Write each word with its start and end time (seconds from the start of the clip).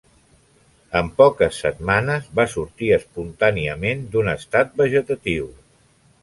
En 1.01 1.11
poques 1.19 1.59
setmanes 1.65 2.31
va 2.39 2.45
sortir 2.53 2.89
espontàniament 2.97 4.03
d'un 4.17 4.33
estat 4.33 4.75
vegetatiu. 4.83 5.53